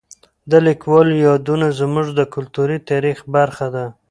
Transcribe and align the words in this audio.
د 0.51 0.53
لیکوالو 0.67 1.13
یادونه 1.27 1.67
زموږ 1.79 2.07
د 2.19 2.21
کلتوري 2.33 2.77
تاریخ 2.89 3.17
برخه 3.35 3.67
ده. 3.75 3.85